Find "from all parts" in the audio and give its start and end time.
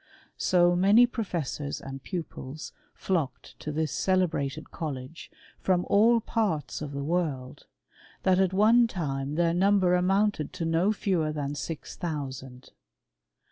5.59-6.81